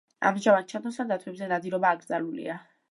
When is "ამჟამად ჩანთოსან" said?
0.29-1.11